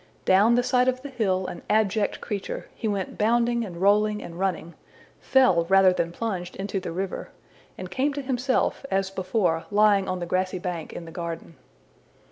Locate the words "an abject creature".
1.45-2.67